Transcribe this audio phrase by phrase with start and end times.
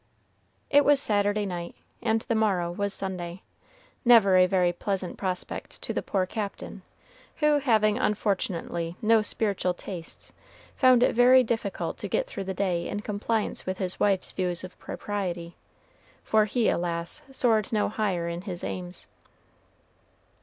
[0.71, 3.43] It was Saturday night, and the morrow was Sunday,
[4.03, 6.81] never a very pleasant prospect to the poor Captain,
[7.35, 10.33] who, having, unfortunately, no spiritual tastes,
[10.75, 14.63] found it very difficult to get through the day in compliance with his wife's views
[14.63, 15.55] of propriety,
[16.23, 17.21] for he, alas!
[17.29, 19.05] soared no higher in his aims.